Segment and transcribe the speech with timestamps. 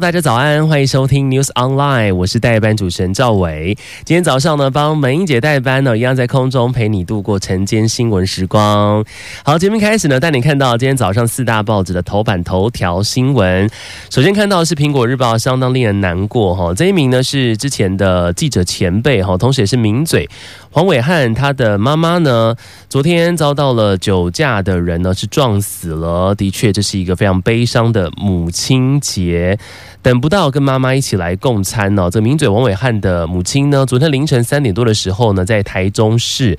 [0.00, 3.76] 大家早安，欢迎收听 News Online，我是代班主持人赵伟。
[4.04, 9.04] 今天早上呢，帮美英姐代班呢，一样在空中陪你度过晨间新闻时光。
[9.42, 13.68] 好，节目开始呢，带你看到今天早上四大报纸的头版头条新闻。
[14.08, 16.72] 首先看到是《苹果日报》，相当令人难过哈。
[16.72, 20.30] 这一名呢是之前的记者前辈哈，同时也是名嘴
[20.70, 22.54] 黄伟汉，他的妈妈呢，
[22.88, 26.34] 昨天遭到了酒驾的人呢是撞死了。
[26.34, 29.58] 的确，这是一个非常悲伤的母亲节。
[30.00, 32.08] 等不到跟妈妈一起来共餐哦。
[32.08, 36.56] 这名嘴王伟汉的母亲呢，昨天凌晨三点多的时候呢，在台中市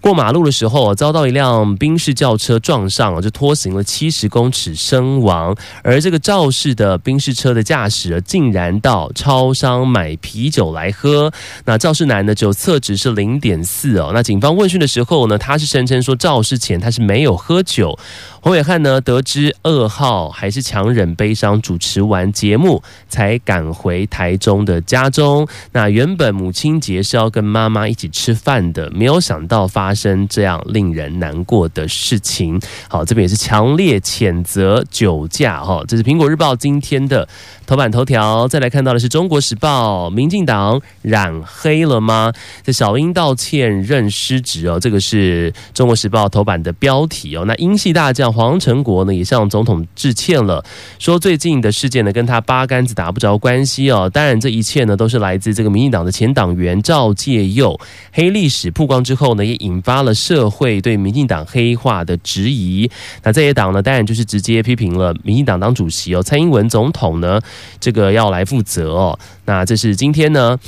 [0.00, 5.54] 过马路的时候，遭到一辆宾士轿车撞上，就拖行了七十公尺身亡。
[5.82, 11.30] 而这个肇事的宾士车的驾驶竟然到超商买啤酒来喝。
[11.66, 14.12] 那肇事男的酒测值是零点四哦。
[14.14, 17.98] 那警方问讯的时候呢，他是声称说肇事前他是没有喝酒。
[18.42, 25.46] 黄伟汉呢，得知噩耗，还是强忍悲伤，主持完节目，才赶回台中的家中。
[25.72, 32.60] 那原本母亲节是要跟妈妈一起吃饭的，没有想到发发生这样令人难过的事情。
[32.88, 35.60] 好，这边也是强烈谴责酒驾。
[35.64, 37.26] 哈，这是苹果日报今天的
[37.66, 38.46] 头版头条。
[38.46, 42.32] 再来看到的是中国时报，民进党染黑了吗？
[42.62, 47.44] 这小英道歉认失职哦，这个是中国时报头版的标题哦。
[47.44, 48.32] 那英系大将。
[48.32, 50.64] 黄成国呢也向总统致歉了，
[51.00, 54.08] 说最近的事件呢跟他八竿子打不着关系哦。
[54.08, 57.76] 当然，这一切呢都是来自这个民进党的前党员赵介佑
[58.12, 62.90] 黑历史曝光之后呢，也引引发了社会对民进党黑化的质疑。
[63.22, 67.40] 那在野党呢，当然就是直接批评了民进党党主席哦，蔡英文总统呢
[67.80, 69.18] 这个要来负责哦。
[69.46, 70.58] 那这是今天呢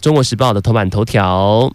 [0.00, 1.72] 中国时报的头版头条。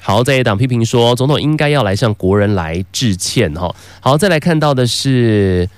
[0.00, 3.72] 好，在野党批评说，总统应该要来向国人来致歉哈。
[4.00, 5.64] 好，再来看到的是《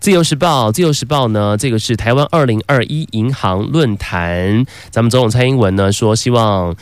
[0.00, 6.76] 自由时报》，《自由时报》呢，这个是台湾二零二一银行论坛，咱们总统蔡英文呢说，希望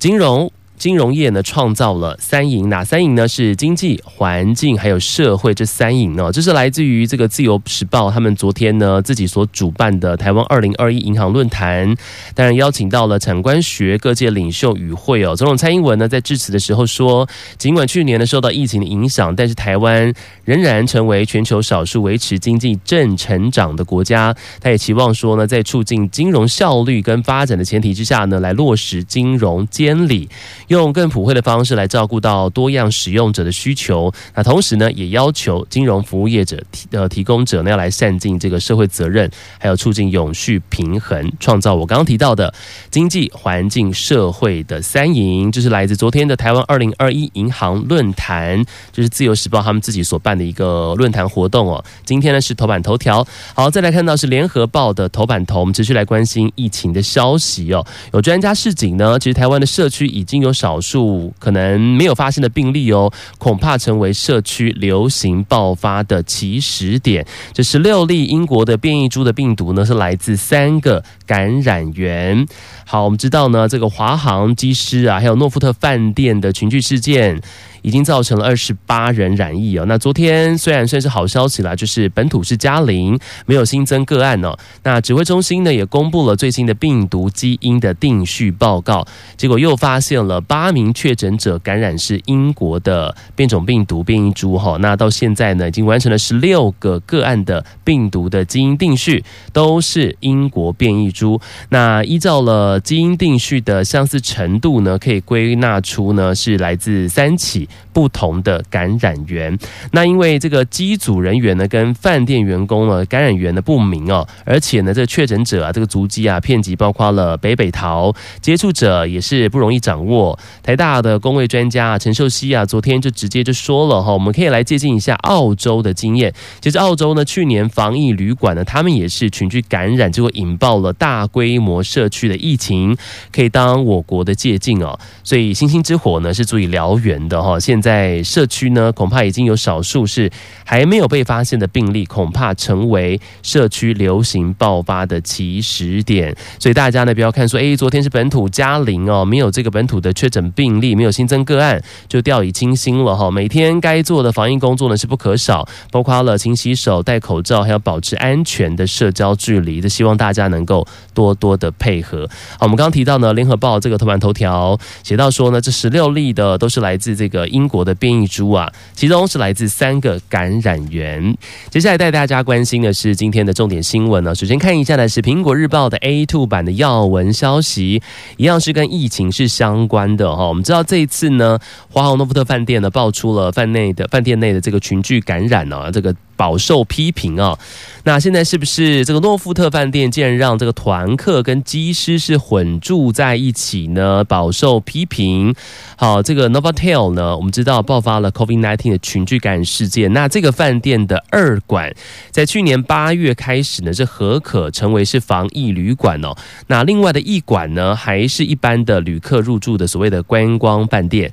[0.00, 0.50] 金融。
[0.82, 3.28] 金融业呢创造了三赢，哪三赢呢？
[3.28, 6.32] 是经济、环境还有社会这三赢呢。
[6.32, 11.94] 这是来自于这个自由时报他们昨天呢自己所主办的台湾二零二一银行论坛，
[12.34, 15.36] 当然邀请到了产官学各界领袖与会哦。
[15.36, 20.12] 总统蔡英文呢在致辞的时候说，尽管去年呢受到疫情的影响，但是台湾
[20.44, 24.34] 仍然成为全球少数维持经济正成长的国家。
[24.60, 30.28] 他也期望说呢，在促进金融效率跟发展的前提之下呢，来落实金融监理。
[30.72, 42.52] 用更普惠的方式来照顾到多样使用者的需求，那同时呢，也要求金融服务业者提呃提供者呢要来善尽这个社会责任，还有促进永续平衡，创造我刚刚提到的
[42.90, 45.52] 经济环境社会的三赢。
[45.52, 51.84] 就是来自昨天的台湾二零二一银行论坛，就是自由时报他们自己所办的一个论坛活动哦。
[52.06, 57.84] 今天呢是头版头条，好，再来看到是联合报的头版头，我们持续来关心疫情的消息哦。
[58.14, 60.50] 有专家示警呢，其实台湾的社区已经有。
[60.62, 67.26] 少数可能没有发现的病例哦，恐怕成为社区流行爆发的起始点。
[67.52, 72.46] 这十六例英国的变异株的病毒呢，是来自三个感染源。
[72.86, 77.42] 好，我们知道呢，这个华航机师啊，还有诺富特饭店的群聚事件。
[77.82, 79.84] 已经造成了二十八人染疫哦。
[79.86, 84.56] 那昨天虽然算是好消息啦，就是本土是加零，没有新增个案哦。
[84.84, 89.06] 那指挥中心呢也公布了最新的病毒基因的定序报告，
[89.36, 94.76] 结果又发现了八名确诊者感染是英国的变种病毒变异株哈。
[94.80, 101.40] 那到现在呢已经完成了十六个个案的病毒的基因定序，都是英国变异株。
[101.70, 107.68] 那依照了基因定序的相似程度呢，可以归纳出呢是来自三起。
[107.92, 109.58] 不同的感染源，
[109.90, 120.38] 那因为这个机组人员呢跟饭店员工呢感染源的不明哦，而且呢这个确诊者啊这个足迹啊遍及包括了北北桃，接触者也是不容易掌握。
[120.62, 126.32] 台大的公卫专家陈秀熙啊昨天就直接就说了哈，我们可以来借鉴一下澳洲的经验。
[126.60, 132.96] 其实澳洲呢去年防疫旅馆呢他们也是群聚感染，结果引爆了大规模社区的疫情，
[133.30, 134.98] 可以当我国的借鉴哦。
[135.22, 137.58] 所以星星之火呢是足以燎原的哈。
[137.62, 140.28] 现在社区呢，恐怕已经有少数是
[140.64, 146.36] 还没有被发现的病例，恐怕成为社区流行爆发的起始点。
[146.58, 153.30] 所以大家呢，不要看说，诶，昨天是本土加零哦，没有这个本土的确诊病例，没有新增个案，就掉以轻心了哈。
[153.30, 159.80] 每天该做的防疫工作呢是不可少，包括了勤洗手、戴口罩，还要保持安全的社交距离。
[159.80, 162.28] 这希望大家能够多多的配合。
[162.58, 171.36] 好，我们刚刚提到呢，联合报这个头版头条写到说呢，这十六例的都是来自这个英国的变异株啊，其中是来自三个感染源。
[171.70, 174.34] 接下来带大家关心的是今天的重点新闻呢。
[174.34, 178.02] 首先看一下的是苹果日报的 A two 版的要闻消息，
[178.36, 180.48] 一样是跟疫情是相关的哈。
[180.48, 181.58] 我们知道这一次呢，
[181.90, 186.14] 华航诺富特饭店呢爆出了饭内的饭店内的这个群聚感染呢，这个。
[186.34, 187.56] 饱受批评啊！
[188.02, 194.24] 那现在是不是这个诺富特饭店竟然让这个团客跟机师是混住在一起呢？
[194.24, 195.54] 饱受批评。
[195.94, 200.12] 好，这个 Novotel 呢，我们知道爆发了 COVID-19 的群聚感染事件。
[200.12, 201.92] 那这个饭店的二馆
[202.30, 206.36] 在去年八月开始呢，是何可成为是防疫旅馆哦。
[206.68, 211.32] 那另外的一馆呢，还是一般的旅客入住的所谓的观光饭店。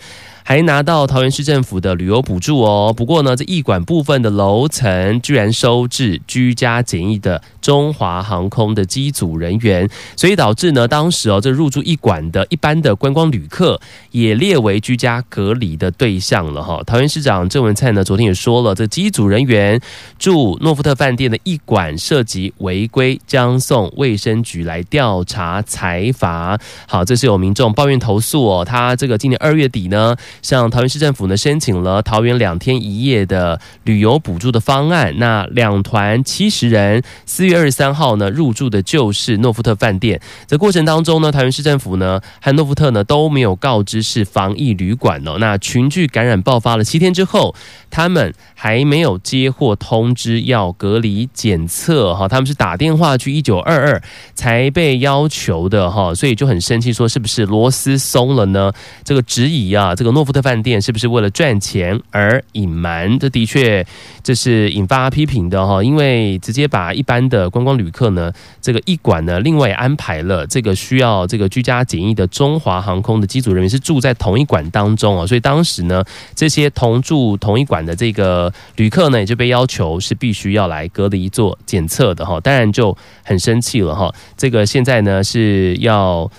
[0.49, 2.91] 还拿到桃园市政府的旅游补助哦。
[2.91, 13.79] 不过呢，这驿馆部分的楼层居然收治居家检疫的中华航空的机组人员，所以导致呢，当时哦，这入住驿馆的一般的观光旅客
[14.09, 16.81] 也列为居家隔离的对象了哈。
[16.83, 19.79] 桃园市长郑文灿呢，昨天也说了，这机组人员
[20.17, 26.59] 住诺富特饭店的驿馆涉及违规，将送卫生局来调查裁罚。
[26.87, 30.15] 好，这是有民众抱怨投诉哦，他这个今年二月底呢。
[30.41, 35.13] 向桃园市政府呢，申请了桃园两天一夜的旅游补助的方案。
[35.17, 40.19] 那两团七十人，四月二十三号呢入住的就是诺富特饭店。
[40.47, 45.37] 这过程当中呢，桃园市政府呢和诺富特呢都没有告知是防疫旅馆哦。
[45.39, 47.53] 那群聚感染爆发了七天之后，
[47.89, 54.01] 他们还没有接获通知要隔离检测哈，他们是打电话去一九二二
[54.35, 58.71] 才被要求的哈，所以就很生气，说是不是螺丝松了呢？
[59.03, 60.29] 这个质疑啊，这个诺。
[60.29, 63.17] 福特饭店是不是为了赚钱而隐瞒？
[63.17, 63.83] 这的确
[64.21, 76.03] 这是引发批评的哈，因为直接把一般的观光旅客呢，这个一馆呢，另外安排了这个需要这个居家检疫的中华航空的机组人员是住在同一馆当中啊，所以当时呢，
[76.35, 86.29] 这些同住同一馆的这个旅客呢，也就被要求是必须要来隔离做检测的哈，当然就很生气了哈，这个现在呢是要。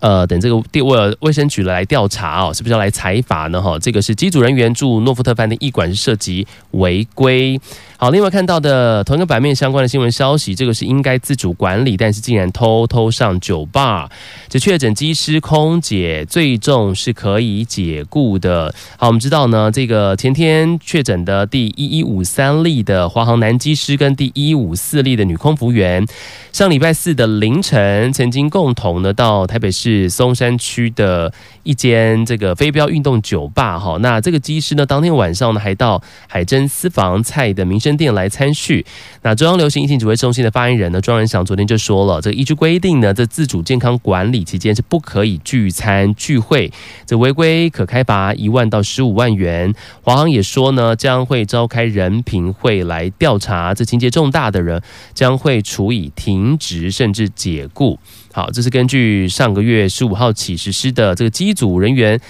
[0.00, 3.60] 呃，等这个卫卫卫生局来调查哦，是不是要来采罚呢？
[3.60, 7.60] 哈，这个是机组人员住诺富特饭店一馆是涉及违规。
[7.96, 14.10] 好，另外看到的同一个版面相关的新闻消息，这个是应该自主管理，但是竟然偷偷上酒吧。
[14.48, 18.74] 这确诊机师、空姐最终是可以解雇的。
[18.96, 26.04] 好，我们知道呢，这个前天确诊的第一一五三例的华航男机师跟第一五四例的女空服员，
[26.52, 31.32] 上礼拜四的凌晨曾经共同呢到台北市是松山区的
[31.64, 33.76] 一间这个飞镖运动酒吧。
[33.80, 38.86] 哈，那这个机师呢，当天晚上呢还到海珍私房菜的民生店来参叙。
[39.22, 46.72] 那中央流行疫情指挥中心的发言人呢，庄人祥昨天就说了，这依据规定呢，这自主健康管理期间是不可以聚餐聚会，
[47.04, 49.74] 这违规可开罚一万到十五万元。
[50.02, 54.80] 华航也说呢，将会召开人评会来调查，这情节重大的人
[55.12, 57.98] 将会处以停职甚至解雇。
[58.32, 62.20] 好，这是根据上个月十五号起实施的这个机组人员。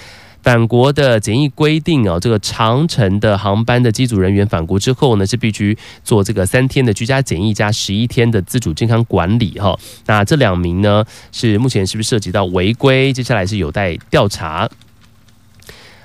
[0.42, 9.78] 返国的检疫规定哦，这个长程的航班的机组人员返国之后呢，是必须做这个三天的居家检疫加十一天的自主健康管理哈。
[10.06, 13.12] 那这两名呢，是目前是不是涉及到违规？
[13.12, 14.68] 接下来是有待调查。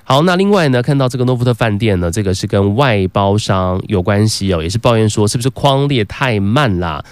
[0.03, 7.03] 好，那另外呢，看到这个诺富特饭店呢，这个是跟外包商有关系哦，也是抱怨说是不是框列太慢啦。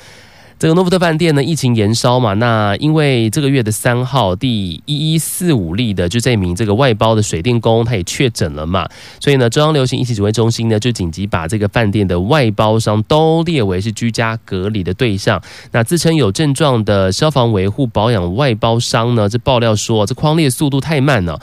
[0.57, 8.87] 这个诺富特饭店呢，疫情延烧嘛，那因为这个月的三号，第一一四五例的就这名这个外包的水电工，他也确诊了嘛，
[9.19, 15.41] 所以呢，中央流行疫情指挥中心呢就紧急把这个饭店的外包商都列为是居家隔离的对象。
[15.71, 21.37] 那自称有症状的消防维护保养外包商呢，这爆料说这框列速度太慢了。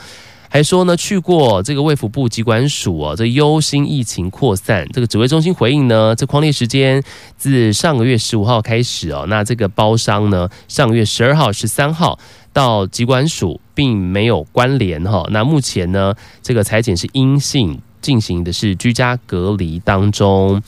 [0.53, 4.87] 还说呢，去过这个卫福部疾管署啊，这忧心疫情扩散。
[4.93, 7.01] 这个指挥中心回应呢，这匡列时间
[7.35, 9.25] 自上个月十五号开始哦。
[9.27, 12.19] 那这个包商呢，上个月十二号、十三号
[12.53, 15.25] 到疾管署，并没有关联哈。
[15.31, 20.61] 那目前呢，这个采检是阴性，进行的是居家隔离当中。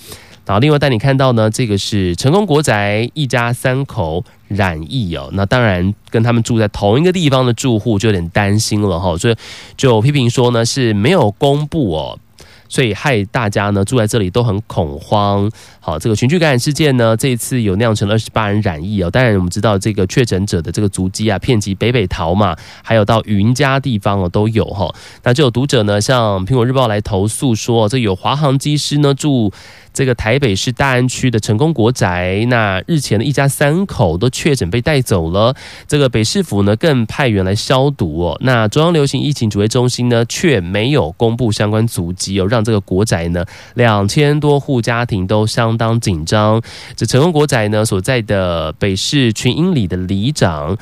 [0.46, 9.36] 然后另外带你看到呢，这个是成功国宅一家三口染疫哦，那当然跟他们住在同一个地方的住户就有点担心了哈，所以
[9.76, 12.20] 就批评说呢是没有公布哦。
[12.68, 15.50] 所以害大家呢住在这里都很恐慌。
[15.80, 19.10] 好，这个群聚感染事件呢，这一次有酿成了二十八人染疫哦。
[19.10, 24.94] 当然，我们知道这个确诊者的这个足迹啊，遍及北北桃嘛，还有到云嘉地方哦都有哈。
[25.24, 29.54] 那就有读者呢向苹果日报来投诉说，这有华航机师呢住
[29.96, 35.56] 这个台北市大安区的成功国宅，那日前的一家三口都确诊被带走了。
[35.88, 38.38] 这个北市府呢更派员来消毒哦。
[38.42, 46.62] 那中央流行疫情指挥中心呢却没有公布相关足迹哦，让这个国宅呢两千多户家庭都相当紧张。
[46.98, 50.78] 这成功国宅呢所在的北市群英里的里长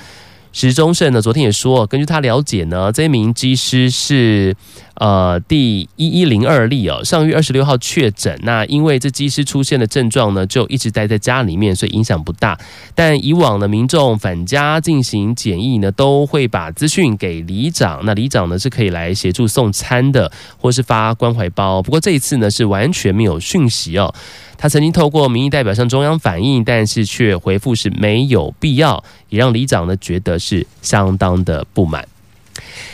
[0.52, 4.56] 石中胜呢，昨天也说，根据他了解呢，这名机师是。
[4.96, 8.40] 呃，第一一零二例哦，上月二十六号确诊。
[8.44, 12.58] 那因为这机师出现的症状呢，就一直待在家里面，所以影响不大。
[12.94, 18.02] 但以往的民众返家进行检疫呢，都会把资讯给里长。
[18.04, 21.82] 那里长呢是可以来协助送餐的，或是发关怀包。
[21.82, 24.14] 不过这一次呢是完全没有讯息哦。
[24.58, 32.08] 他曾经透过民意代表向中央反映，但是却回复是没有必要，也让里长呢觉得是相当的不满。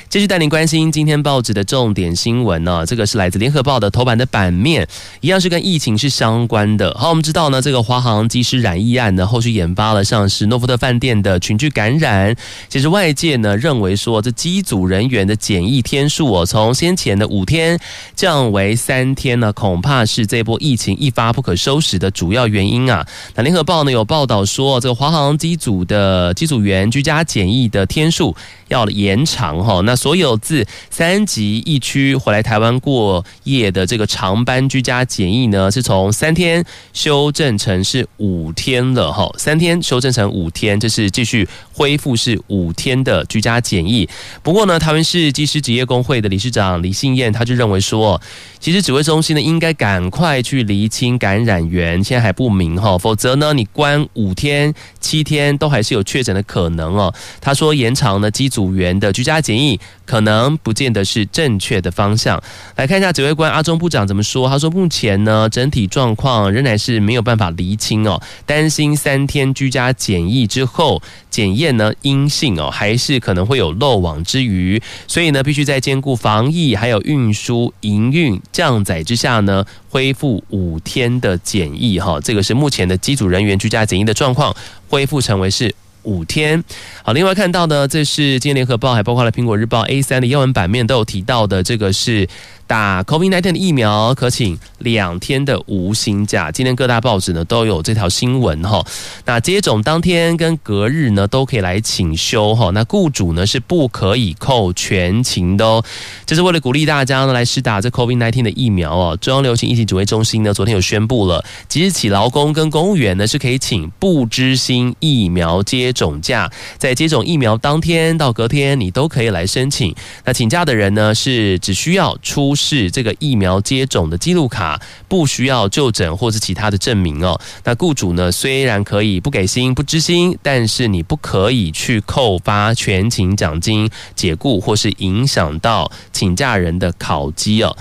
[0.09, 4.87] 继续带您关心今天报纸的重点新闻呢，这个是来自联合报的头版的版面，
[5.21, 6.91] 一样是跟疫情是相关的。
[6.97, 12.35] 好，我们知道呢，这个华航机师染疫案呢，后续引发了像是诺富特饭店的群聚感染。
[12.69, 17.79] 其实外界呢认为说，这机组人员的检疫天数哦，从先前的五天
[18.15, 23.05] 降为三天呢，恐怕是这波疫情一发不可收拾的主要原因啊。
[23.35, 28.35] 那联合报呢有报道说，这个华航机组的机组员居家检疫的天数
[28.69, 29.98] 要延长哈，那。
[29.99, 36.63] 所有自三级疫区回来台湾过夜的这个长班居家检疫呢，是从三天
[36.93, 39.29] 修正成是五天了哈。
[39.37, 44.07] 三天修正成五天，这是继续恢复是五天的居家检疫。
[44.41, 48.21] 不过呢，台湾市技师职业工会的理事长李信燕他就认为说，
[48.61, 57.13] 其实指挥中心呢应该赶快去厘清感染源，现在还不明哈，否则呢你关五天七天都还是有确诊的可能哦。
[57.41, 59.77] 他说延长呢机组员的居家检疫。
[60.05, 62.41] 可能不见得是正确的方向。
[62.75, 64.47] 来看一下指挥官阿中部长怎么说。
[64.49, 74.81] 他说，目前呢，整体状况仍然是没有办法厘清哦，担心三天居家检疫之后检验呢阴性哦，还是可能会有漏网之鱼。
[75.07, 82.19] 所以呢，必须在兼顾防疫还有运输营运降载之下呢，恢复五天的检疫哈。
[82.21, 84.55] 这个是目前的机组人员居家检疫的状况，
[84.89, 85.73] 恢复成为是。
[86.03, 86.63] 五天，
[87.03, 92.27] 好，另外看到呢，这是今天联合报，还包括了苹果日报 A 三的英文版面都有提到的，这个是。
[92.69, 98.85] 打 COVID-19 的疫苗可请两天的无薪假，今天各大报纸呢都有这条新闻哈。
[99.25, 102.69] 那接种当天跟隔日呢都可以来请休哈。
[102.69, 105.83] 那雇主呢是不可以扣全勤的哦。
[106.27, 109.17] 这是为了鼓励大家呢来施打这 COVID-19 的疫苗哦。
[109.19, 116.47] 中央流行疫情指挥中心呢昨天有宣布了，即日起劳工跟公务员呢是可以请不知薪疫苗接种假，
[116.77, 119.95] 在接种疫苗当天到隔天你都可以来申请。
[120.23, 122.55] 那请假的人呢是只需要出。
[122.59, 127.39] 是这个疫苗接种的记录卡，不需要就诊或是其他的证明哦。
[127.63, 137.75] 那雇主呢，虽然可以不给薪、不知薪，但是你不可以去扣发全勤奖金、解雇或是影响到请假人的考绩哦。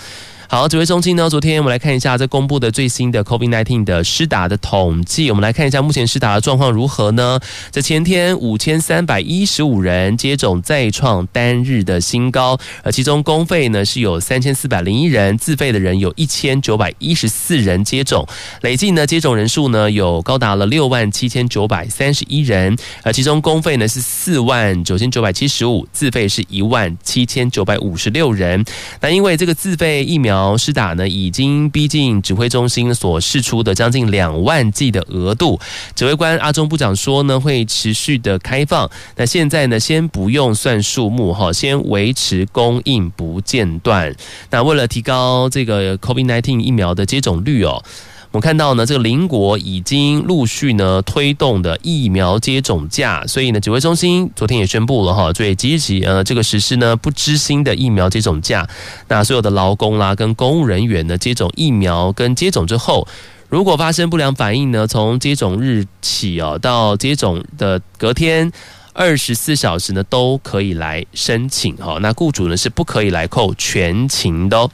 [0.50, 5.28] 好，指挥中心呢，昨天我们来看一下这公布的最新的 COVID-19 的施打的统计。
[5.28, 7.38] 我们来看一下目前施打的状况如何呢？
[7.71, 12.59] 在前天五千三百一十五人接种，再创单日的新高。
[12.83, 18.26] 而其中公费呢是有三千四百零一人，自费的人有一千九百一十四人接种。
[18.62, 22.75] 累计呢接种人数呢有高达了六万七千九百三十一人。
[23.02, 28.64] 而其中公费呢是四万九千九百七十五，自费是一万七千九百五十六人。
[29.02, 30.38] 那因为这个自费疫苗。
[30.59, 35.59] 施打呢，已经逼近指挥中心所示出的将近两万剂的额度。
[35.95, 38.90] 指挥官阿中部长说呢，会持续的开放。
[39.16, 44.14] 那现在呢，先不用算数目哈，先维持供应不间断。
[44.50, 47.83] 那为了提高这个 COVID-19 疫苗的接种率哦。
[48.31, 58.69] 我们看到呢，这个邻国已经陆续呢推动的疫苗接种假，所以呢，指挥中心昨天也宣布了哈，所以即日起呃这个实施呢不知心的疫苗接种假，
[59.09, 63.09] 那所有的劳工啦跟公务人员呢接种疫苗跟接种之后，
[63.49, 68.53] 如果发生不良反应呢，从接种日起哦到接种的隔天
[68.93, 74.71] 二十四小时呢都可以来申请哈，那雇主呢是不可以来扣全勤的哦。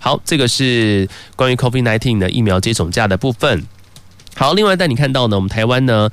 [0.00, 3.64] 好，这个是关于 COVID-19 的疫苗接种价的部分。
[4.34, 6.10] 好，另外带你看到呢，我们台湾呢。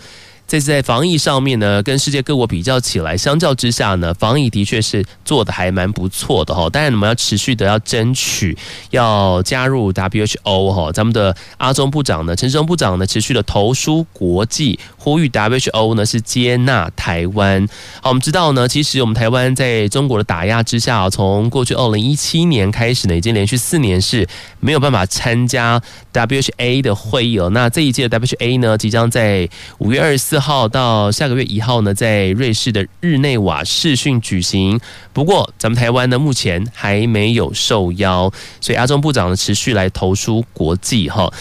[0.48, 6.70] 这次在防疫上面呢，跟世界各国比较起来，相较之下呢，防疫的确是做的还蛮不错的哈。
[6.70, 8.58] 当然，我们要持续的要争取
[8.92, 10.90] 要加入 WHO 哈。
[10.94, 17.68] 咱们的阿中部长呢，陈时中部长呢，持续的投书国际，呼吁 WHO 呢是接纳台湾。
[18.02, 24.26] 好，我们知道呢，其实我们台湾在中国的打压之下，从过去二零一七年开始呢，已经连续四年是
[24.62, 25.82] 没有办法参加
[26.14, 27.50] WHA 的会议了。
[27.50, 29.50] 那这一届的 WHA 呢，即将在
[29.80, 30.37] 五月二十四。
[30.40, 34.80] 号到下个月一号呢，在瑞士的日内瓦试训举行。
[35.14, 41.32] 不过，咱们台湾呢，目前还没有受邀，所以阿中部长呢，持续来投书国际哈。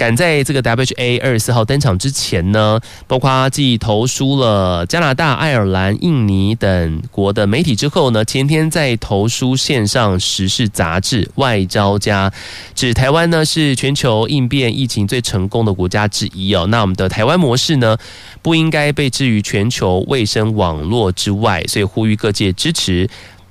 [0.00, 12.30] 赶在这个 WHA 二十四号登场之前呢，包括继投书了加拿大、爱尔兰、印尼等国的媒体之后呢，前天在投书线上时事杂志《外交家》，
[12.74, 16.66] 指台湾呢是全球应变疫情最成功的国家之一哦。
[16.68, 17.98] 那我们的台湾模式呢，
[18.40, 23.06] 不应该被置于全球卫生网络之外，所以呼吁各界支持。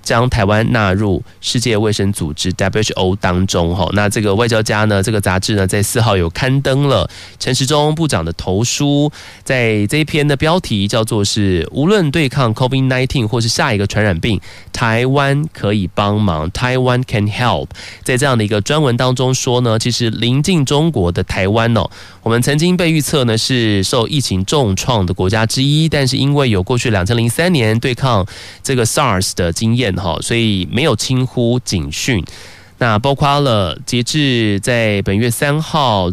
[0.09, 9.11] 将台湾纳入世界卫生组织 WHO 当中，哈，那这个外交家呢，这个杂志呢，在四号有刊登了陈时中部长的投书，
[9.43, 14.41] 在这一篇的标题叫做是无论对抗 COVID-19 或是下一个传染病，
[14.73, 17.67] 台湾可以帮忙，Taiwan can help。
[18.03, 21.87] 在这样的一个专文当中说呢，其实临近中国的台湾哦，
[22.23, 28.25] 我们曾经被预测呢是受疫情重创的国家之一，但是因为有过去两千零三年对抗
[28.63, 29.95] 这个 SARS 的经验。
[29.99, 32.23] 好，所以没有轻忽警讯。
[32.77, 36.09] 那包括了截至在本月三号。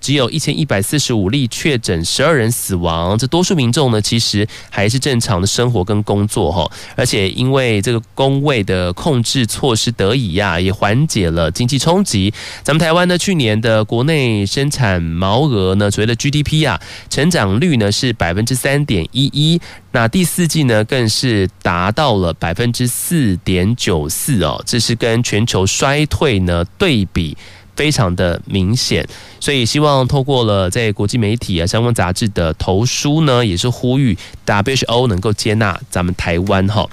[0.00, 3.16] 只有一千一百四十五例确诊，十二人死亡。
[3.18, 6.70] 这多数民众呢，其实还是正常的生活跟工作哈。
[6.96, 12.32] 而且因为这个工位的控制措施得以呀，也缓解了经济冲击。
[12.62, 19.60] 咱们台湾呢，去年的国内生产毛额呢，所谓的 GDP 啊，成长率呢是百分之三点一一。
[19.92, 24.62] 那第四季呢，更是达到了百分之四点九四哦。
[24.64, 27.36] 这是跟全球衰退呢对比。
[27.76, 29.06] 非常的明显，
[29.40, 36.86] 所以希望透过了在国际媒体啊相关杂志的投书呢，也是呼吁 WHO 能够接纳咱们台湾哈。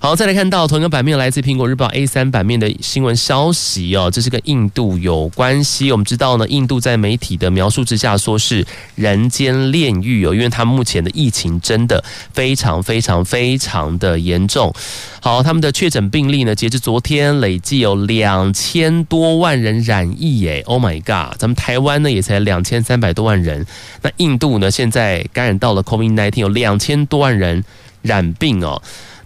[0.00, 5.90] 好，再来看到同一个版面来自苹果日报 A 三版面的新闻消息哦，这是跟印度有关系。
[5.90, 14.72] 我们知道呢，印度在媒体的描述之下说是人间炼狱哦，因为他们目前的疫情真的非常非常非常的严重。
[15.20, 23.66] 好，他们的确诊病例呢，截至昨天累计有两千多万人染疫耶！Oh my god，咱们台湾呢也才两千三百多万人，
[24.02, 27.64] 那印度呢现在感染到了 COVID-19 有两千多万人
[28.02, 28.80] 染病哦。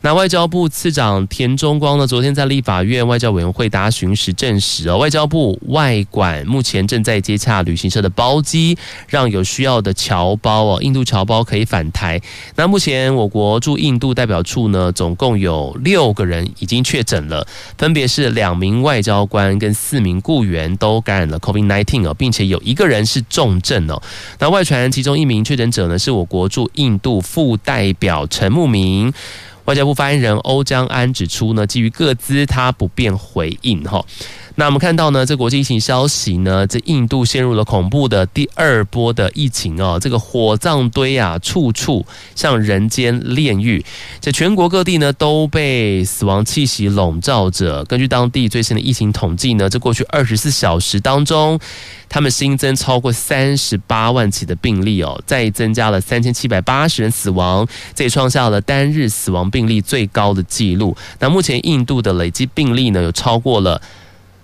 [0.05, 12.21] 那外交部次长田中光呢，昨天在立法院外交委员会答询时证实哦，外交部外管目前正在接洽旅行社的包机，让有需要的侨胞哦，印度侨胞可以返台。
[12.57, 17.47] 那目前我国驻印度代表处呢，总共有六个人已经确诊了，
[17.79, 24.03] 分别是两名外交官跟四名雇员都感染了 COVID-19 哦，并且有一个人是重症哦。
[24.41, 29.15] 那外传其中一名确诊者呢，是我国驻印度副代表陈慕明。
[29.65, 34.05] 外交部发言人欧江安指出呢，基于各自，他不便回应哈。
[34.63, 43.85] 那我们看到呢，这国际疫情消息呢，这印度陷入了恐怖的第二波的疫情哦，这个火葬堆啊，处处像人间炼狱，
[44.21, 47.85] 在全国各地呢都被死亡气息笼罩着。
[47.87, 51.59] 根据当地最新的疫情统计呢，这过去二十四小时当中，
[52.09, 60.97] 他们新增超过三十八万起的病例哦，再增加了三千七百八十人死亡，这也创下了单日死亡病例最高的纪录。
[61.19, 63.83] 那目前印度的累计病例呢，有超过了。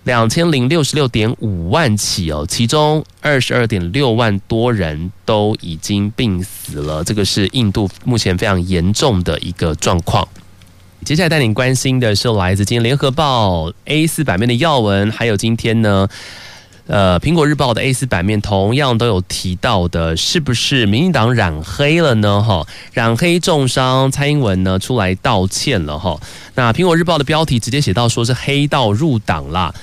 [0.09, 10.27] 两千零六十六点五万起哦，其中二十二点六万多人都已经病死了，这个是印度目前非常严重的一个状况。
[11.05, 16.09] 接下来带您关心的是来自今天联合报 A 四版面的要闻，还有今天呢，
[16.87, 22.43] 呃，苹果日报的 A 四版面同样都有提到的，是不是民进党染黑了呢？
[22.43, 26.19] 哈，染黑重伤，蔡英文呢出来道歉了哈。
[26.55, 29.75] 那苹果日报的标题直接写到说是黑道入党啦。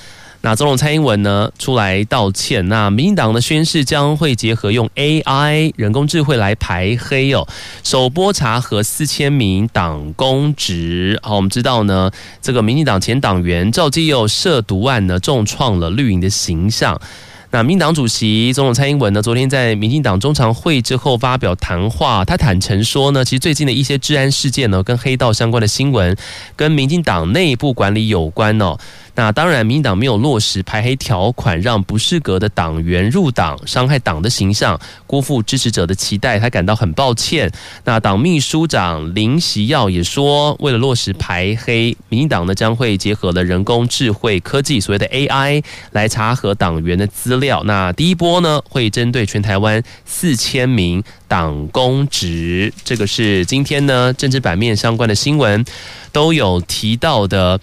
[0.45, 7.47] 那总统蔡英文呢出来道歉，那民进党的宣誓将会结合用 AI 人工智慧来排黑哦，
[7.83, 11.19] 首波查核四千名党公职。
[11.23, 12.11] 好，我们知道呢，
[12.43, 17.01] 这个民进党前党员赵基佑涉毒案呢，重创了绿营的形象。
[17.49, 26.15] 那民进党主席总统蔡英文呢，昨天在民进党中常会之后发表谈话，他坦诚说呢，其实最近的一些治安事件呢，跟黑道相关的新闻，
[26.55, 28.77] 跟民进党内部管理有关哦。
[29.15, 37.49] 那当然，民进党没有落实排黑条款，让不适格的党员入党，伤害党的形象，辜负支持者的期待，他感到很抱歉。
[37.85, 47.63] 那党秘书长林锡耀也说，为了落实排黑，民进党呢将会结合了人工智慧科技，所谓的 AI 来查核党员的资料。
[47.63, 55.63] 那第一波呢，会针对全台湾四千名党公职，这个是今天呢政治版面相关的新闻
[56.11, 57.57] 都有提到的。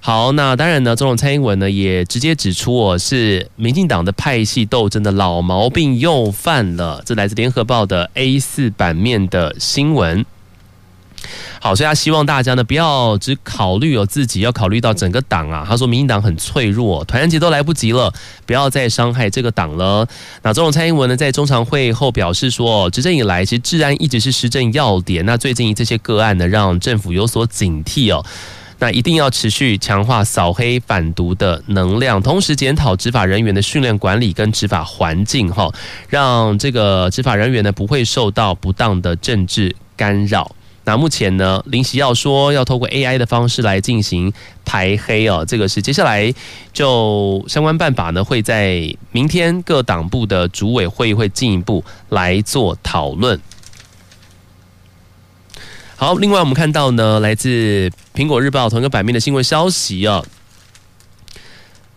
[0.00, 7.02] 好，那当然呢，总统蔡英文呢也直接指出，我是民进党的派系斗争的老毛病又犯了。
[7.04, 10.24] 这来自联合报的 A 四版面的新闻。
[11.60, 15.66] 好，所以他希望大家呢不要只考虑哦自己，要考虑到整个党啊。
[15.68, 18.12] 他说，民进党很脆弱，团结都来不及了，
[18.46, 20.06] 不要再伤害这个党了。
[20.42, 25.26] 那总统蔡英文呢在中常会后表示说，执政以来其实治安一直是施政要点。
[25.26, 28.24] 那最近这些个案呢，让政府有所警惕哦。
[28.80, 35.68] 那一定要持续强化扫黑反毒的能量，同时检讨执法人员的训练管理跟执法环境，哈，
[36.08, 40.54] 让这个执法人员呢不会受到不当的政治干扰。
[40.84, 44.32] 那目前呢，林锡耀说要透过 AI 的方式来进行
[44.64, 46.32] 排黑哦，这个是接下来
[46.72, 53.38] 就相关办法呢会在明天各党部的主委会会进一步来做讨论。
[56.00, 60.22] 好，另外我们看到呢，来自苹果日报同一个版面的新闻消息啊。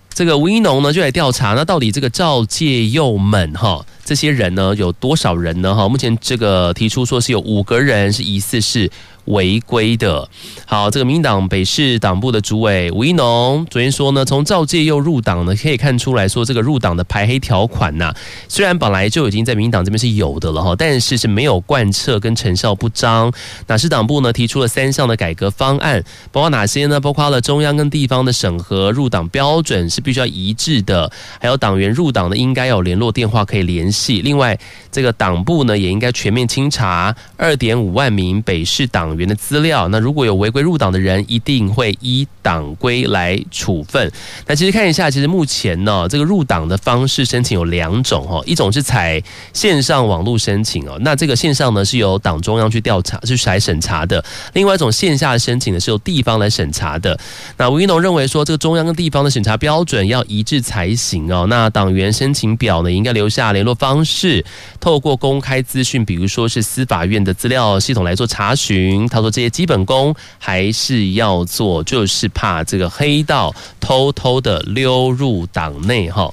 [0.10, 3.86] 这个吴一农呢就来调查，那到底这个赵介佑们哈？
[4.04, 5.76] 这些人呢，有多少人呢？
[5.76, 8.90] 哈，目前这个提出说是有五个人是疑似是
[9.26, 10.28] 违规的。
[10.66, 18.14] 好，这个民党北市党部的主委吴一农昨天说呢，从赵介佑入党呢，可以看出来说这个入党的排黑条款呐，
[18.48, 23.32] 虽然本来就已经在民党这边是有的了哈，但是是没有贯彻跟成效不彰。
[23.68, 27.00] 哪市党部呢提出了三项的改革方案，包括哪些呢？
[27.00, 34.22] 包括了中央跟地方的审核入党标准是必须要一致的，还有党员入党呢应该有联络电话可以联系。
[34.22, 34.58] 另外，
[34.92, 39.90] 这个党部呢也应该全面清查二点五万名北市党党员的资料。
[39.90, 44.10] 那如果有违规入党的人，一定会依党规来处分。
[44.48, 49.22] 那其实看一下，其实目前呢，这个入党的方式申请有两种哦，一种是采
[49.52, 54.18] 线上网络申请哦，那这个线上呢是由党中央去调查、去来审查的；
[54.54, 57.20] 另外一种线下申请呢是由地方来审查的。
[57.58, 61.46] 那吴怡农认为说，这个中央跟地方的审查标准要一致才行哦。
[61.50, 64.46] 那党员申请表呢，应该留下联络方式，
[64.80, 69.01] 透过公开资讯，比如说是司法院的资料系统来做查询。
[69.08, 76.32] 他说这些基本功还是要做，就是怕这个黑道偷偷的溜入党内哈。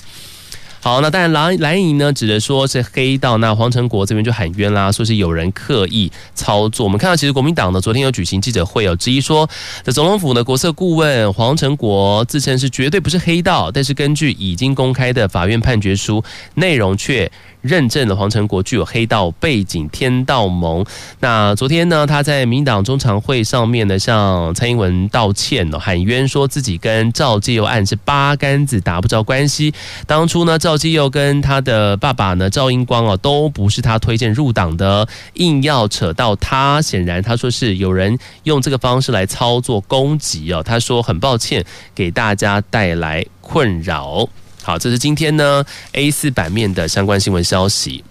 [0.81, 6.85] 好，那当然蓝蓝营呢，指的说是黑道，那黄成国这边就喊冤啦，说是有人刻意操作。
[6.85, 9.47] 我们看到，其实国民党呢，昨天有举行记者会，有质疑说，
[9.85, 16.23] 这总统府的国策顾问黄成国自称是绝对不是黑道，但是根据已经公开的法院判决书
[16.55, 17.31] 内容却。
[17.61, 20.85] 认证了黄成国具有黑道背景，天道盟。
[21.21, 29.75] 那昨天呢，他在民党中常会上面呢，向蔡英文道歉了，喊冤说自己跟赵介佑案是八竿子打不着关系。
[30.07, 40.63] 当初呢，赵介佑跟他的爸爸呢，赵英光哦，都不是他推荐入党的，硬要扯到他，显然他说是有人用这个方式来操作攻击哦。
[40.63, 44.29] 他说很抱歉，给大家带来困扰。
[44.69, 48.05] 好，这是今天呢 A 四版面的相关新闻消息。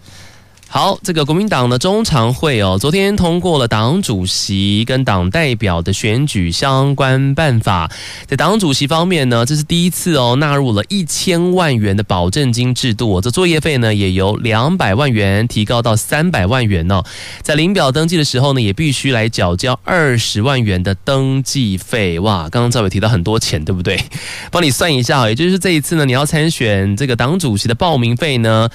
[0.70, 7.90] 好，这个国民党的中常会哦，昨天通过了党主席跟党代表的选举相关办法。
[8.28, 13.22] 在党主席方面呢，这是第一次哦，纳入了一千万元的保证金制度。
[13.22, 17.02] 这作业费呢，也由两百万元提高到三百万元哦。
[17.42, 22.20] 在领表登记的时候呢，也必须来缴交二十万元的登记费。
[22.20, 23.98] 哇，刚刚赵伟提到很多钱，对不对？
[24.52, 28.70] 帮你算一下，也就是这一次呢，你要参选这个党主席的报名费呢。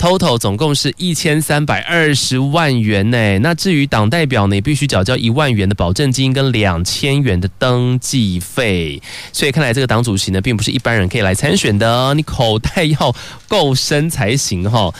[0.00, 3.38] Total 总共是一千三百二十万元呢。
[3.40, 9.02] 那至于党代表呢，也必须缴交一万元的保证金跟两千元的登记费。
[9.30, 13.14] 所以看来这个党主席呢，并不是一般人可以来参选的，你口袋要
[13.46, 14.90] 够深才行哈。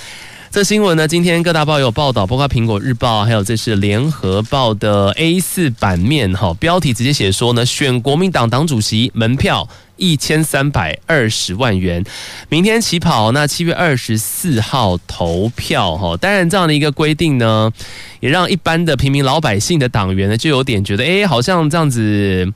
[0.51, 6.53] 这新闻呢，今天各大报有报道，包括苹果日报，还有这是联合报的 A 四版面哈。
[6.61, 9.67] 标题直接写说呢，选国民党党主席门票。
[10.01, 12.03] 一千三百二十万元，
[12.49, 16.17] 明天起跑，那七月二十四号投票哈。
[16.17, 17.71] 当然，这样的一个规定呢，
[18.19, 22.51] 也让一般的平民老百姓的党员呢，就有点觉得，哎，好像这样子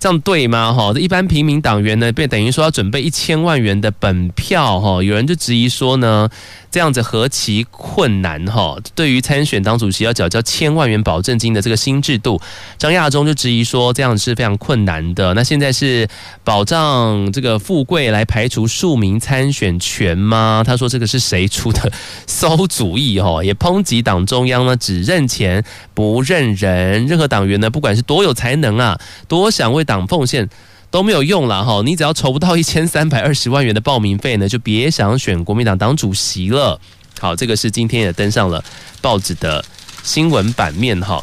[0.00, 0.72] 这样对吗？
[0.72, 6.26] 哈，这一般平民党员呢，被等于说要准备一千万元的本票，哈，有人就质疑说呢，
[6.70, 12.40] 这样子何其困难，哈，对于参选党主席要缴交千万元保证金的这个新制度，
[12.78, 15.34] 张亚中就质疑说，这样是非常困难的。
[15.34, 16.08] 那现在是
[16.42, 20.64] 保障这个富贵来排除庶民参选权吗？
[20.66, 21.92] 他说这个是谁出的
[22.26, 23.20] 馊主意？
[23.20, 30.48] 哈，也抨击党中央呢，只认钱不认人，任何党员呢，不管是多有才能啊，多想为党奉献
[30.88, 36.80] 都没有用了哈，你只要筹不到一千三百二十万元的报名费呢，就别想选国民党党主席了。
[37.18, 38.62] 好，这个是今天也登上了
[39.00, 39.64] 报纸的
[40.04, 41.20] 新闻版面哈。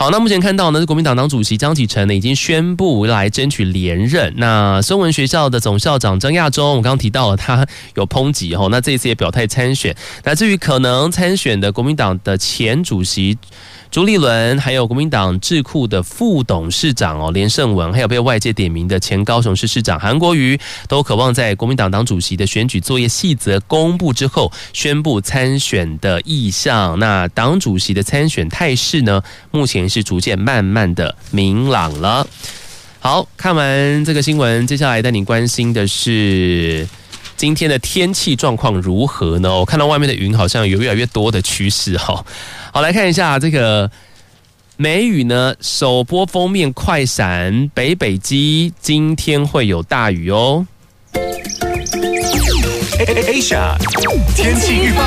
[0.00, 4.32] 好，那目前看到呢，是国民党党主席江启臣呢已经宣布来争取连任。
[4.36, 9.96] 那孙文学校的总校长张亚中，我刚刚提到了他有抨击哈，那这一次也表态参选。
[10.22, 13.36] 那至于可能参选的国民党的前主席。
[13.90, 26.98] 朱立伦，还有国民党智库的副董事长哦，连胜文，还有被外界点名的前高雄市市长韩国瑜，都渴望在国民党党主席的选举作业细则公布之后，宣布参选的意向。
[26.98, 32.26] 那党主席的参选态势呢，目前是逐渐慢慢的明朗了。
[33.00, 36.86] 好，看完这个新闻，接下来带你关心的是
[37.36, 39.56] 今天的天气状况如何呢？
[39.56, 42.24] 我看到外面的云好像有越来越多的趋势哈。
[42.72, 43.88] 好，来看一下这个
[44.76, 50.66] 梅雨呢，首播封面快闪北北基，今天会有大雨哦。
[52.98, 53.76] Asia
[54.34, 55.04] 天气预报。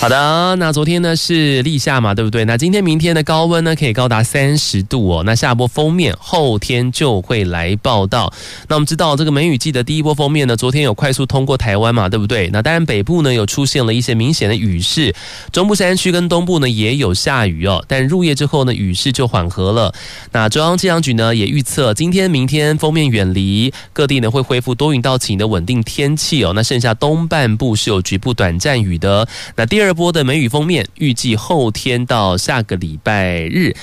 [0.00, 2.44] 好的，那昨天呢是立夏嘛，对不对？
[2.44, 5.24] 那今天、明天的高温呢可以高达三十度哦。
[5.26, 8.32] 那下波封面后天就会来报道。
[8.68, 12.48] 那我们知道这个梅雨季的第一波封面呢，昨天有快速通过台湾嘛，对不对？
[12.52, 15.12] 那当然北部呢有出现了一些明显的雨势，
[15.50, 17.84] 中部山区跟东部呢也有下雨哦。
[17.88, 19.92] 但入夜之后呢，雨势就缓和了。
[20.30, 26.52] 那中央气象局呢也预测，今天、明天封面远离，各地呢会恢复多云到晴的稳定天气哦。
[26.54, 29.26] 那剩下东东半部是有局部短暂雨的。
[29.56, 29.88] 那第二。
[29.98, 33.74] 波的梅雨封面预计后天到下个礼拜日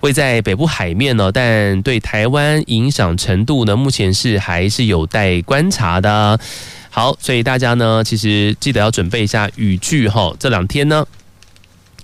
[0.00, 6.38] 会在北部海面呢，但对台湾影响程度呢，目前是还是有待观察的。
[6.90, 10.34] 好，所以大家呢，其实记得要准备一下雨具哈。
[10.38, 11.06] 这两天呢，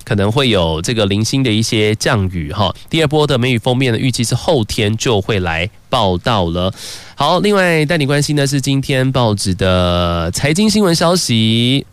[0.09, 2.75] 可能会有这个零星的一些降雨哈。
[2.88, 6.73] 第二波的梅雨封面呢，预计是后天就会来报道了。
[7.14, 11.85] 好，另外带你关心的是今天报纸的财经新闻消息。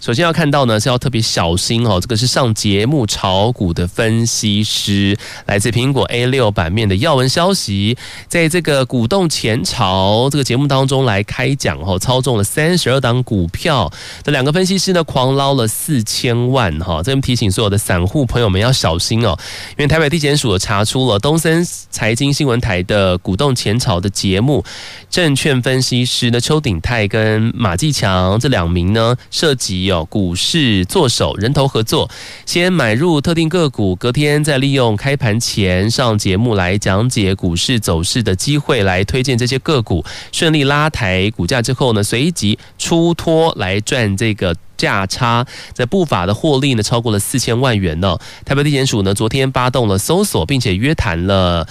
[0.00, 2.00] 首先要看到呢，是要特别小心哦。
[2.00, 17.02] 这个是上节目炒股的分析师，来自苹果 A 六版面的要闻消息，在这个股动前朝这个节目当中来开讲哦，操纵了三十二档股票，这两个分析师呢狂捞了四千万哈。
[17.02, 19.38] 这边提醒所有的散户朋友们要小心哦，
[19.72, 24.64] 因为台北地检署查出了东森财经新闻台的股动前朝的节目，
[25.10, 29.89] 证券分析师呢邱鼎泰跟马继强这两名呢涉及。
[29.90, 32.08] 叫股市作手人头合作，
[32.46, 48.16] 先买入特定个股，隔天再利用开盘前上节目来讲解股市走势的机会，来推荐这些个股，顺利拉抬股价之后呢，随即出脱来赚这个价差，在不法的获利呢，超过了四千万元呢。
[48.44, 51.66] 台北地检署呢，昨天发动了搜索，并且约谈了。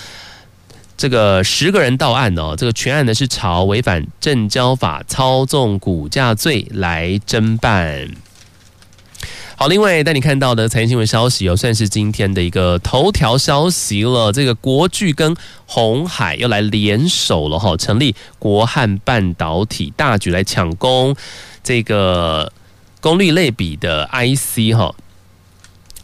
[1.00, 8.10] 这个十个人到案哦，这个全案呢是朝违反证交法、操纵股价罪来侦办。
[9.56, 14.34] 好，另外带你看到的财经新闻消息哦，算是今天的一个头条消息了。
[14.34, 15.34] 这个国巨跟
[15.66, 21.16] 红海又来联手了哈，成立国汉半导体，大举来抢攻
[21.64, 22.52] 这个
[23.00, 24.94] 功率类比的 IC 哈。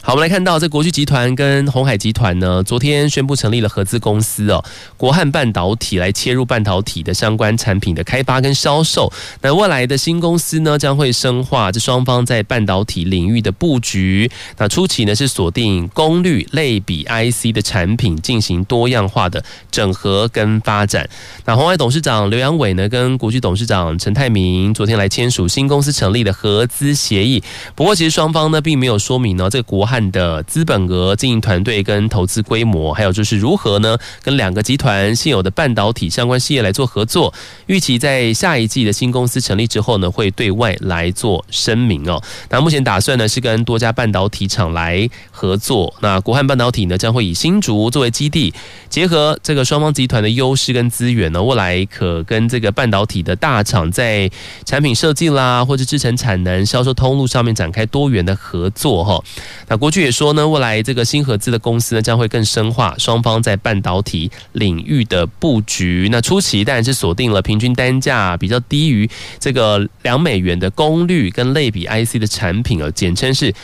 [0.06, 4.64] 好，我们来看到这国巨集团跟鸿海集团呢，昨天宣布成立了合资公司哦，
[4.96, 9.12] 国汉半导体来切入半导体的相关产品的开发跟销售。
[9.42, 14.30] 那未来的新公司呢，将会深化这双方在半导体领域的布局。
[14.58, 21.10] 那初期呢是锁定功率类比 IC 的产品，进行多样化的整合跟发展。
[21.46, 27.42] 那鸿海董事长刘阳伟呢，跟国巨董事长陈泰明昨天来签署新公司成立的合资协议。
[27.74, 29.95] 不过，其实双方呢并没有说明呢，这国汉。
[30.12, 33.96] 的资本额、经营团队跟投资规模，还有就是如何呢？
[34.22, 37.32] 跟两个集团现有的半导体相关事业来做合作。
[37.66, 42.22] 预期在下一季的新公司成立之后呢，会对外来做声明哦。
[42.50, 45.94] 那目前打算呢是跟多家半导体厂来合作。
[46.00, 48.52] 那国汉半导体呢将会以新竹作为基地，
[48.88, 54.30] 结合这个双方集团的优势跟资源呢，未来可跟这个半导体的大厂在
[54.64, 59.22] 产品设计啦，或者制程产能、销售通路上面展开多元的合作哈。
[59.68, 66.08] 那国国巨也说呢，未来这个新合资的公司呢，将会更深化双方在半导体领域的布局。
[66.10, 73.54] 那初期当然是锁定了平均单价比较低于这个两美元的功率跟类比 IC 的产品哦，简称是。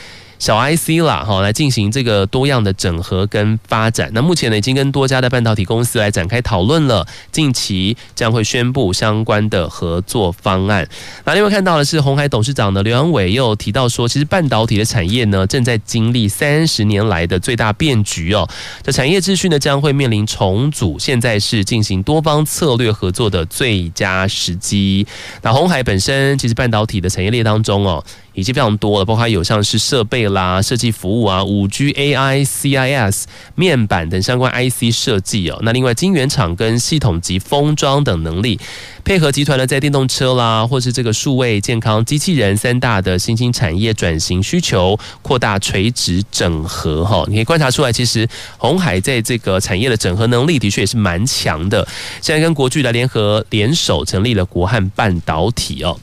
[0.43, 4.11] 小 IC 啦，哈，来进行这个多样的整合跟发展。
[4.13, 10.85] 那目前呢，已经跟多家的半导体公司来展开讨论了，近期将会宣布相关的合作方案。
[11.25, 18.49] 那另外看到的是，鸿海董事长呢刘阳伟又提到说，其实半导体的产业呢，正在经历三十年来的最大变局哦，
[18.83, 25.07] 这产业秩序呢将会面临重组，现在是进行多方策略合作的最佳时机。
[25.43, 28.05] 那红海本身其实半导体的产业链当中哦。
[28.35, 35.59] 已经非常多了，包括有像是设备啦、设计服务啊、五 G、AI、CIS、面板等相关 IC 设计哦。
[35.63, 38.59] 那另外，晶圆厂跟系统级封装等能力，
[39.05, 47.25] 配合集团呢，在电动车啦，或是这个数位健康、机器人三大的新兴产业转型需求，扩大垂直整合哈。
[47.29, 51.87] 你可以观察出来，其实鸿海在这个产业的整合能力的确也是蛮强的。
[52.21, 55.99] 现在跟国巨来联合联手成立了国汉半导体哦。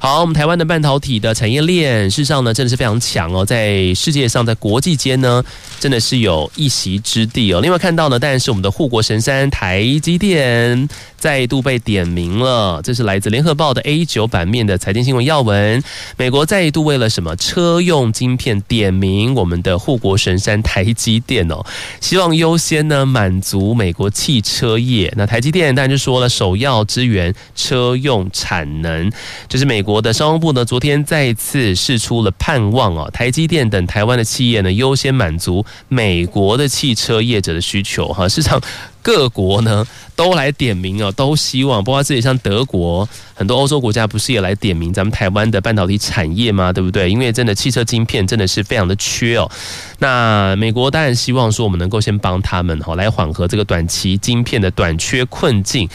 [0.00, 5.42] 好，我们台湾的半导体的产业链，事实上呢，真的是非常强哦，在世界上，在国际间呢，
[5.80, 7.60] 真的是有一席之地哦。
[7.62, 15.82] 另外看到呢，当然是我们的护国神山台积电再度被点名了，这是来自联合报的 A 九版面的财经新闻要闻。
[16.18, 21.64] 美国再度为了什么车用晶片点名我们的护国神山台积电哦，
[22.02, 25.10] 希望优先呢满足美国汽车业。
[25.16, 29.10] 那台积电当然就说了，首要支援车用产能，
[29.48, 29.93] 就是美国。
[29.94, 38.60] 我的商务部呢，昨天再次释出了盼望啊，台积电等台湾的企业呢，优先满足美国的汽车业者的需求哈，市场。
[39.04, 39.86] 各国呢
[40.16, 46.72] 都来点名哦，都希望，包括自己像德国，很多欧洲国家不是也来点名咱们台湾的半导体产业吗？
[46.72, 47.10] 对不对？
[47.10, 49.50] 因为真的汽车晶片真的是非常的缺哦。
[49.98, 55.86] 那美国当然希望说我们能够先帮他们哈，来缓和这个短期晶片的短缺困境。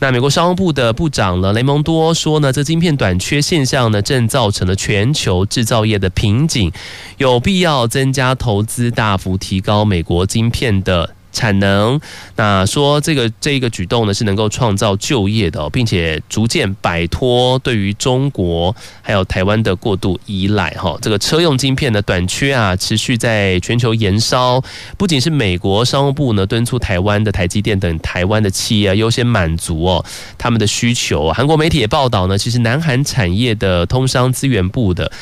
[0.00, 6.72] 那美国商务部的部长呢雷蒙多说呢，这晶片短缺现象呢正造成了全球制造业的瓶颈，
[7.18, 11.15] 有必要增加投资，大幅提高美国晶片的。
[11.36, 12.00] 产能，
[12.36, 20.96] 那说这个这一个举动呢，是能够创造就业的，并且逐渐摆脱对于中国还有台湾的过度依赖哈。
[21.02, 24.62] 这个车用晶片的短缺啊，持续在全球延烧。
[24.96, 30.02] 不仅是美国商务部呢敦促台湾的台积电等台湾的企业优先满足哦
[30.38, 31.30] 他们的需求。
[31.34, 35.12] 韩国媒体也报道呢，其实南韩产业的通商资源部的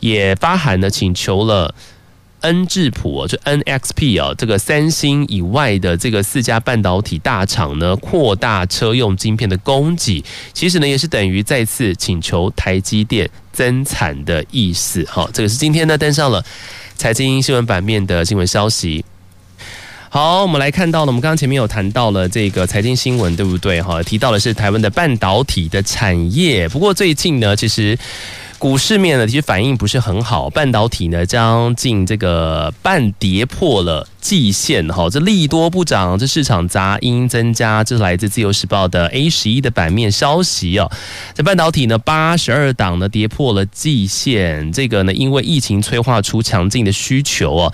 [0.00, 1.74] 也发函呢请求了。
[2.42, 15.04] 恩智浦就 NXP 啊，这个三星以外的这个四家半导体大厂呢，扩大车用晶片的供给，其实呢也是等于再次请求台积电增产的意思。
[15.08, 16.44] 好，这个是今天呢登上了
[16.96, 19.04] 财经新闻版面的新闻消息。
[20.08, 23.80] 好，我们来看到了，我们刚刚前面有谈到了这个财经新闻，对不对？
[23.80, 26.68] 哈，提到的是台湾的半导体的产业。
[26.68, 27.98] 不过最近呢，其实。
[28.62, 40.88] 股市面呢，其实反应不是很好，半导体呢将近这个半跌破了季线，哈，这利多不涨，这市场杂音增加，这是来自自由时报的 A 十一的版面消息哦。
[41.34, 47.72] 在半导体呢，八十二档呢跌破了季线，这个呢因为疫情催化出强劲的需求哦。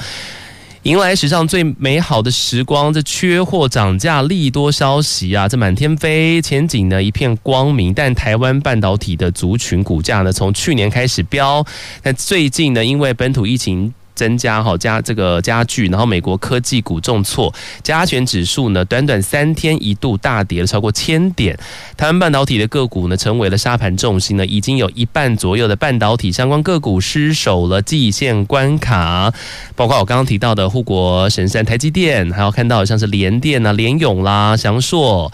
[0.88, 7.92] 迎来史上最美好的时光，这缺货涨价利多消息啊，这满天飞，前景呢一片光明。
[7.92, 11.62] 但台湾半导体的族群股价呢，从去年开始飙，
[12.01, 13.92] 但最近呢，因为本土疫情。
[14.18, 17.54] 增加哈加这个加剧，然后美国科技股重挫，
[17.85, 21.57] 加权指数呢短短三天一度大跌了超过千点。
[21.96, 29.33] 台湾半导体的个股呢成为了沙盘重心呢，已经有一半左右的半导体相关个股失守了季线关卡，
[29.76, 35.31] 包括我刚刚提到的护国神山台积电，还有看到像是联电啊、联咏啦、祥硕。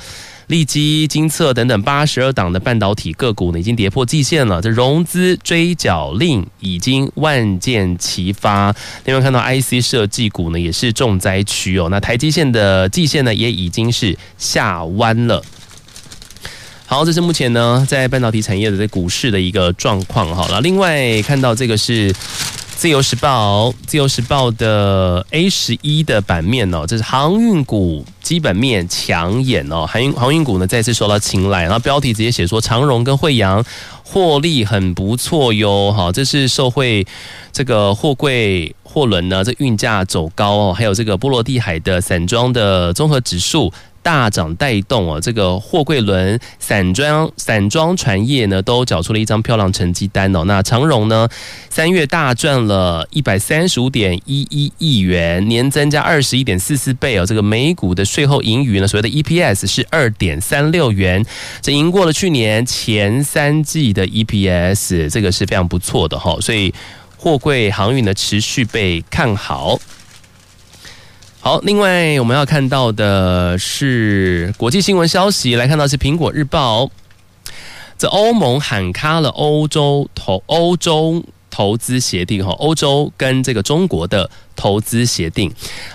[0.48, 4.60] 利基、精测等等八十二档的半导体个股呢，已经跌破季线了。
[4.60, 8.74] 这融资追缴令已经万箭齐发。
[9.04, 11.88] 另外看到 IC 设计股呢，也是重灾区哦。
[11.90, 15.42] 那台积线的季线呢，也已经是下弯了。
[16.86, 20.34] 好，这是目前呢在半导体产业的这股市的一个状况。
[20.34, 22.14] 好了，另外看到这个是。
[22.84, 33.64] 自由时报，自由时报的 A 十一的版面哦，这是航运股基本面抢眼哦，航运航运股呢再次受到青睐，然后标题直接写说长荣跟慧洋
[34.02, 37.06] 获利很不错哟，好，这是受惠
[37.52, 43.72] 这个货柜货轮呢这运价走高哦，还有这个波罗的海的散装的综合指数。
[44.04, 50.44] 大涨带动哦，这个货柜轮、散装散装船业呢都缴出了一张漂亮成绩单哦。
[50.44, 51.26] 那长荣呢，
[51.70, 57.24] 三月大赚了一百三十五点一一亿元，年增加二十一点四四倍哦。
[57.24, 61.24] 这个每股的税后盈余呢，所谓的 EPS 是二点三六元，
[61.62, 66.36] 这赢过了去年前三季的 EPS，这个是非常不错的哈。
[66.42, 66.74] 所以
[67.16, 69.80] 货柜航运呢持续被看好。
[71.44, 76.90] 好，另外我们要看到的是国际新闻消息，来看到是苹果日报，
[77.98, 85.52] 这欧盟喊卡了欧洲投欧洲投资协定哈，欧洲跟这个中国的投资协定，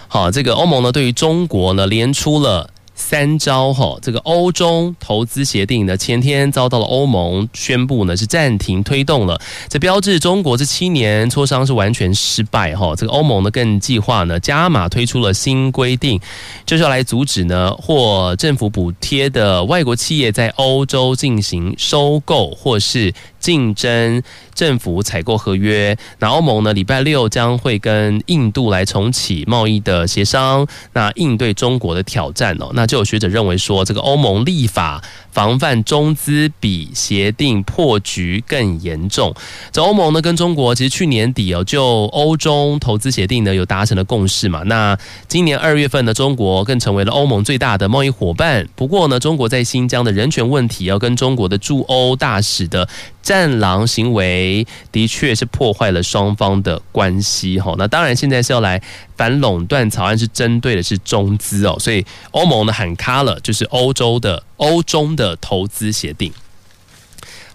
[0.08, 2.70] 好，这个欧盟呢对于中国呢连出了。
[3.00, 9.39] 三招哈，这个欧中投资协定呢，前天遭到了欧盟宣布呢是暂停推动了，
[9.70, 12.93] 这标志中国这七年磋商是完全失败哈。
[12.95, 16.20] 这个欧盟呢更计划呢加码推出了新规定，
[16.66, 24.22] 就是要来阻止呢获政府补贴的外国企业在欧洲进行收购或是竞争
[24.54, 25.98] 政府采购合约。
[26.20, 32.90] 那欧盟呢礼拜六将会跟印度来重启贸易的协商，那应对中国的挑战哦，那。
[32.90, 35.00] 就有学者认为说，这个欧盟立法
[35.32, 39.32] 防范中资比协定破局更严重。
[39.72, 44.64] 这欧盟呢，跟中国其实去年底哦，就欧中投资协定呢有达成了共识嘛。
[44.64, 48.68] 那今年二月份呢，中国更成为了欧盟最大的贸易伙伴。
[48.76, 52.90] 不过呢，中国在新疆的人权问题要跟中国的驻欧大使的
[53.30, 57.60] 战狼行为，的确是破坏了双方的关系。
[57.60, 58.82] 哈，那当然现在是要来
[59.16, 66.34] 反垄断草案，是针对的是中资哦，所以欧盟呢喊卡了，就是欧洲的欧中的投资协定。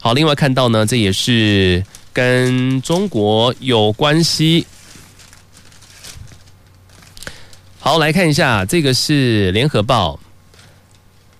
[0.01, 4.69] 好，另外看到呢，这也是跟中国有关系。
[7.81, 10.21] 好，来看一下，这个是联合报。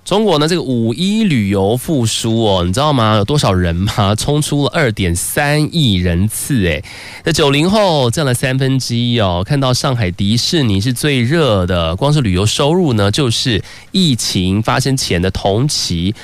[0.05, 3.17] 中国呢，这个五一旅游复苏哦，你知道吗？
[3.17, 4.15] 有多少人吗？
[4.15, 6.85] 冲出了二点三亿人次，诶，
[7.25, 9.43] 那九零后占了三分之一哦。
[9.45, 16.15] 看到上海迪士尼是最热的，光是旅游收入呢，就是疫情发生前的同期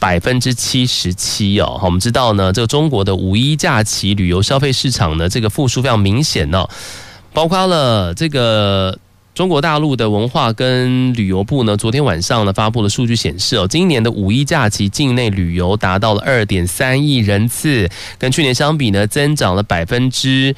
[0.00, 1.76] 百分之七十七哦。
[1.78, 6.66] 好，我们知道呢，这个中国的五一假期旅游消费市场呢，这个复苏非常明显哦，
[7.34, 8.98] 包括了这个。
[9.36, 20.56] 中国大陆的文化跟旅游部呢，昨天晚上呢发布了数据显示哦，今年的五一假期境内旅游达到了二点三亿人次，跟去年相比呢，增长了百分之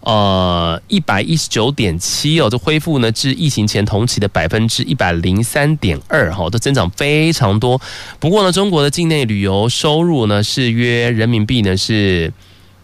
[0.00, 7.80] 呃一百一十九点七哦，这恢复呢至疫情前同期的百分之一百零三点二哈，这增长非常多。
[8.18, 12.32] 不过呢，中国的境内旅游收入呢是约人民币呢是。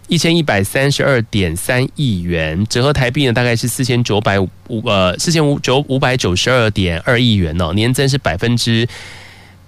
[0.08, 4.48] 一千一百三十二点三亿元，折合台币呢，大概是四千九百五
[4.86, 8.88] 呃四千五九五百九十二点二亿元哦，年增是百分之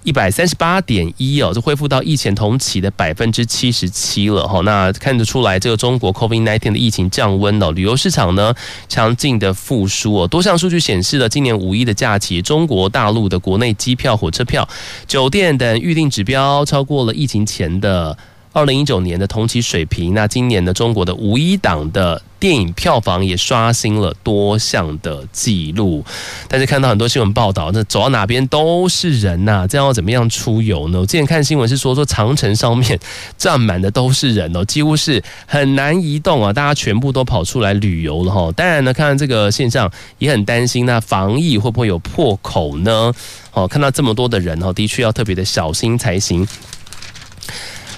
[0.03, 4.61] 一百三十八点一哦，就恢复到疫情同期的百分之七十七了哈。
[4.61, 8.51] 那看得出来，这个中国 COVID nineteen 的疫情降温哦，旅游市场呢
[8.89, 10.27] 强劲的复苏哦。
[10.27, 14.67] 多项数据显示了今年五一的假期，中国大陆的国内机票、火车票、
[15.05, 18.17] 酒店等预订指标超过了疫情前的。
[18.53, 26.03] 二零一九年的同期水平，那今年的中国的五一档的电影票房也刷新了多项的记录。
[26.49, 30.99] 但是看到很多新闻报道，那走到哪边都是人呐，这样要怎么样出游呢？
[30.99, 32.99] 我之前看新闻是说，说长城上面
[33.37, 38.51] 站满的都是人哦，几乎是很难移动啊，大家全部都跑出来旅游了哈。
[38.51, 43.13] 当然呢，看到这个现象也很担心，那防疫会不会有破口呢？
[43.53, 46.45] 哦，看到这么多的人哦，的确要特别的小心才行。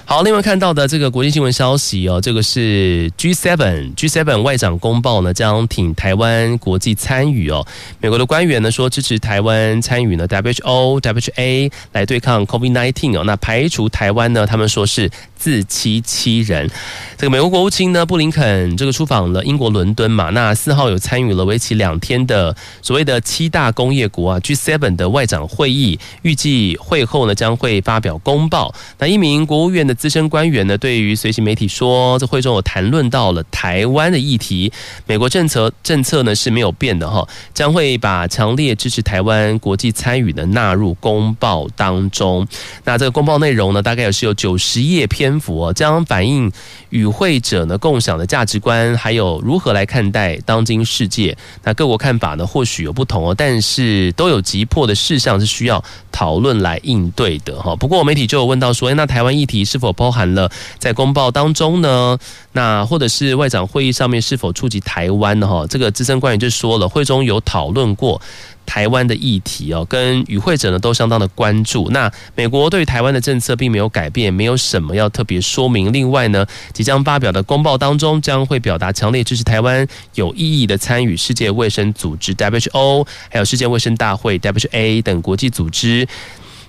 [0.05, 7.65] 好，另外看到的这个国际新闻消息哦，这个是 G7 G7 外长公报呢，将挺台湾国际参与哦。
[8.01, 13.23] 美国的官员呢说支持台湾参与呢 WHO WHA 来对抗 COVID-19 哦。
[13.23, 16.69] 那排除台湾呢，他们说是自欺欺人。
[17.17, 28.75] 这个美国国务卿呢布林肯这个出访了英国伦敦嘛，那四号有参与了为期两天的所谓的七大工业国啊 G7 的外长会议，预计会后呢将会发表公报。
[28.99, 29.92] 那一名国务院的。
[29.93, 34.71] 资深官员呢，对于随行媒体说，这会中有谈论到了台湾的议题，
[35.05, 42.47] 美国政策政策呢是没有变的哈，将会把强烈支持台湾国际参与的纳入公报当中。
[42.83, 46.51] 那这个公报内容呢，大概也是有九十页篇幅哦，将反映
[46.89, 51.35] 与会者呢共享的价值观，还有如何来看待当今世界。
[51.63, 57.75] 那各国看法呢，或许有不同哦，但是都有急迫的事项是需要讨论来应对的哈。
[57.75, 62.17] 不过媒体就有问到说，诶，那台湾议题是否包含了在公报当中呢？
[62.53, 65.47] 那或者是外长会议上面是否触及台湾呢？
[65.47, 68.21] 哈，这个资深官员就说了，会中有讨论过
[68.65, 71.89] 台湾的议题哦，跟与会者呢都相当的关注。
[71.89, 75.91] 那美国对于台湾的政策并没有改变，没有什么要特别说明。
[75.91, 86.07] 另外呢，即将发表的公报当中将会表达强烈支持台湾有意义的参与世界卫生组织 WHO，还有世界卫生大会 WHA 等国际组织。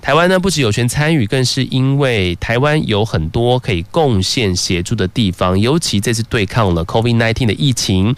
[0.04, 8.14] 台湾呢不只有权参与，更是因为台湾有很多可以贡献协助的地方，尤其这次对抗了 COVID-19 的疫情。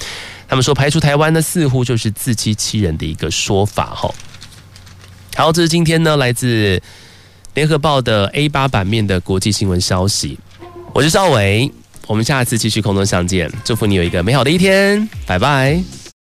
[0.49, 4.13] 他们说排除台湾呢，似乎就是自欺欺人的一个说法哈。
[5.37, 6.83] 好，这是今天呢来自
[7.55, 10.37] 联合报的 A 八版面的国际新闻消息。
[10.93, 11.71] 我是赵伟，
[12.09, 13.49] 我们下次继续空中相见。
[13.65, 15.81] 祝福你有一个美好的一天，拜拜。